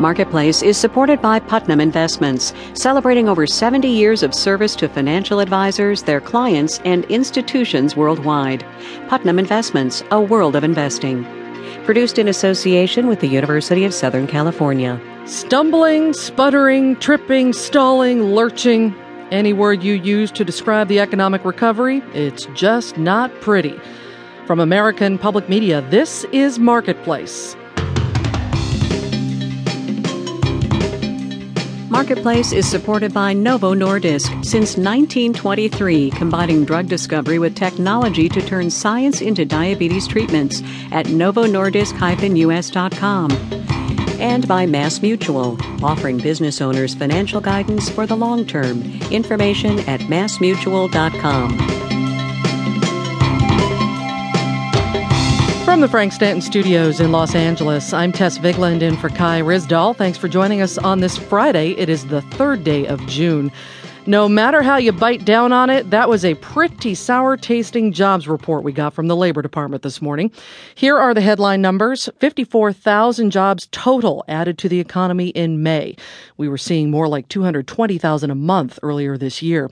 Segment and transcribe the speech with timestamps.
[0.00, 6.04] Marketplace is supported by Putnam Investments, celebrating over 70 years of service to financial advisors,
[6.04, 8.64] their clients, and institutions worldwide.
[9.08, 11.24] Putnam Investments, a world of investing.
[11.84, 15.00] Produced in association with the University of Southern California.
[15.26, 18.94] Stumbling, sputtering, tripping, stalling, lurching.
[19.32, 23.78] Any word you use to describe the economic recovery, it's just not pretty.
[24.46, 27.56] From American Public Media, this is Marketplace.
[31.98, 38.70] Marketplace is supported by Novo Nordisk since 1923, combining drug discovery with technology to turn
[38.70, 40.62] science into diabetes treatments
[40.92, 43.32] at novonordisk-us.com.
[44.20, 48.80] And by Mass Mutual, offering business owners financial guidance for the long term.
[49.10, 51.77] Information at massmutual.com.
[55.68, 59.94] From the Frank Stanton Studios in Los Angeles, I'm Tess Vigland in for Kai Ryssdal.
[59.94, 61.72] Thanks for joining us on this Friday.
[61.72, 63.52] It is the third day of June.
[64.06, 68.26] No matter how you bite down on it, that was a pretty sour tasting jobs
[68.26, 70.32] report we got from the Labor Department this morning.
[70.74, 75.94] Here are the headline numbers 54,000 jobs total added to the economy in May.
[76.38, 79.70] We were seeing more like 220,000 a month earlier this year.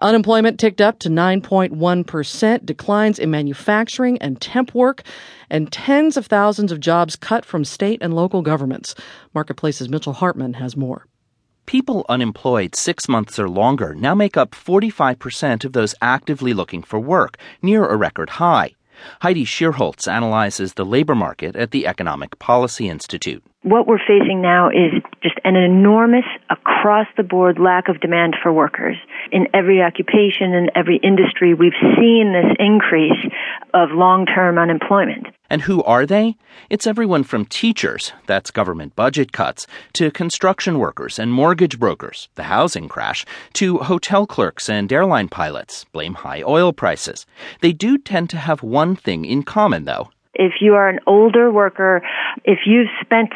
[0.00, 5.02] Unemployment ticked up to 9.1%, declines in manufacturing and temp work,
[5.48, 8.94] and tens of thousands of jobs cut from state and local governments.
[9.34, 11.06] Marketplace's Mitchell Hartman has more.
[11.70, 16.98] People unemployed six months or longer now make up 45% of those actively looking for
[16.98, 18.72] work, near a record high.
[19.22, 23.44] Heidi Shierholz analyzes the labor market at the Economic Policy Institute.
[23.62, 28.52] What we're facing now is just an enormous across the board lack of demand for
[28.52, 28.96] workers.
[29.30, 33.30] In every occupation and every industry, we've seen this increase
[33.74, 35.28] of long term unemployment.
[35.50, 36.36] And who are they?
[36.70, 42.44] It's everyone from teachers, that's government budget cuts, to construction workers and mortgage brokers, the
[42.44, 47.26] housing crash, to hotel clerks and airline pilots, blame high oil prices.
[47.60, 50.10] They do tend to have one thing in common, though.
[50.34, 52.02] If you are an older worker,
[52.44, 53.32] if you've spent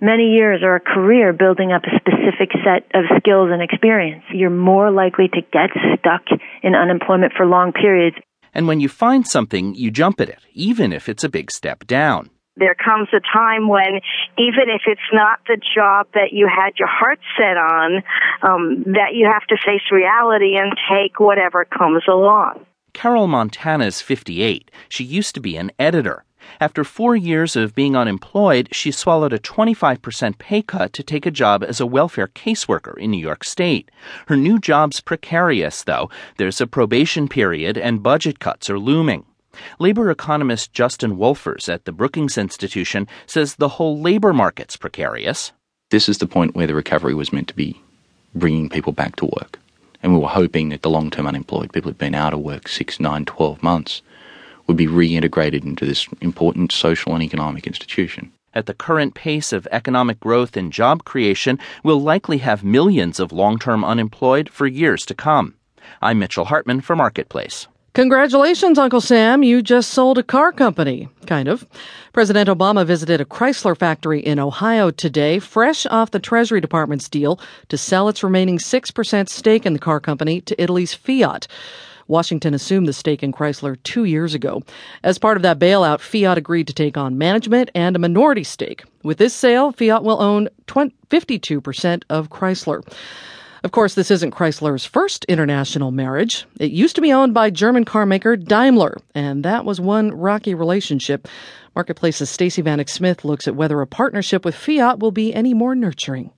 [0.00, 4.50] many years or a career building up a specific set of skills and experience, you're
[4.50, 6.22] more likely to get stuck
[6.62, 8.16] in unemployment for long periods.
[8.54, 11.86] And when you find something, you jump at it, even if it's a big step
[11.86, 12.30] down.
[12.56, 14.00] There comes a time when,
[14.36, 18.02] even if it's not the job that you had your heart set on,
[18.42, 22.66] um, that you have to face reality and take whatever comes along.
[22.92, 24.70] Carol Montana's 58.
[24.88, 26.24] She used to be an editor.
[26.60, 31.30] After four years of being unemployed, she swallowed a 25% pay cut to take a
[31.30, 33.90] job as a welfare caseworker in New York State.
[34.26, 36.10] Her new job's precarious, though.
[36.38, 39.24] There's a probation period and budget cuts are looming.
[39.78, 45.52] Labor economist Justin Wolfers at the Brookings Institution says the whole labor market's precarious.
[45.90, 47.80] This is the point where the recovery was meant to be
[48.34, 49.58] bringing people back to work.
[50.02, 52.68] And we were hoping that the long term unemployed, people who'd been out of work
[52.68, 54.02] six, nine, 12 months,
[54.66, 58.32] would be reintegrated into this important social and economic institution.
[58.54, 63.32] At the current pace of economic growth and job creation, we'll likely have millions of
[63.32, 65.54] long term unemployed for years to come.
[66.02, 67.68] I'm Mitchell Hartman for Marketplace.
[67.92, 69.42] Congratulations, Uncle Sam.
[69.42, 71.08] You just sold a car company.
[71.26, 71.66] Kind of.
[72.12, 77.40] President Obama visited a Chrysler factory in Ohio today, fresh off the Treasury Department's deal
[77.68, 81.48] to sell its remaining 6% stake in the car company to Italy's Fiat.
[82.06, 84.62] Washington assumed the stake in Chrysler two years ago.
[85.02, 88.84] As part of that bailout, Fiat agreed to take on management and a minority stake.
[89.02, 92.84] With this sale, Fiat will own 52% of Chrysler.
[93.62, 96.46] Of course, this isn't Chrysler's first international marriage.
[96.58, 101.28] It used to be owned by German carmaker Daimler, and that was one rocky relationship.
[101.74, 105.74] Marketplace's Stacey Vanek Smith looks at whether a partnership with Fiat will be any more
[105.74, 106.30] nurturing.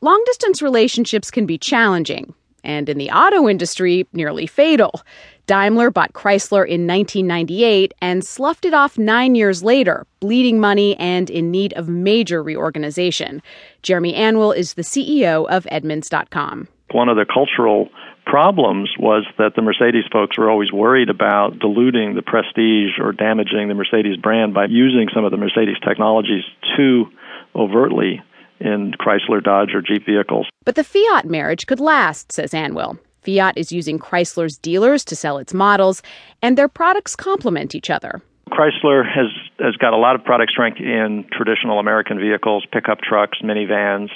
[0.00, 2.34] Long distance relationships can be challenging
[2.66, 5.00] and in the auto industry, nearly fatal.
[5.46, 11.30] Daimler bought Chrysler in 1998 and sloughed it off nine years later, bleeding money and
[11.30, 13.40] in need of major reorganization.
[13.82, 16.66] Jeremy Anwyl is the CEO of Edmunds.com.
[16.92, 17.88] One of the cultural
[18.24, 23.68] problems was that the Mercedes folks were always worried about diluting the prestige or damaging
[23.68, 26.42] the Mercedes brand by using some of the Mercedes technologies
[26.76, 27.06] too
[27.54, 28.20] overtly
[28.58, 30.46] in Chrysler, Dodge, or Jeep vehicles.
[30.64, 32.98] But the Fiat marriage could last, says Anwyl.
[33.26, 36.00] Fiat is using Chrysler's dealers to sell its models,
[36.42, 38.22] and their products complement each other.
[38.50, 39.26] Chrysler has
[39.58, 44.10] has got a lot of product strength in traditional American vehicles, pickup trucks, minivans.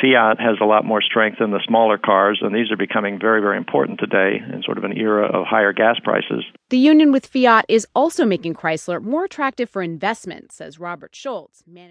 [0.00, 3.40] Fiat has a lot more strength in the smaller cars, and these are becoming very,
[3.40, 6.44] very important today in sort of an era of higher gas prices.
[6.68, 11.64] The union with Fiat is also making Chrysler more attractive for investment, says Robert Schultz.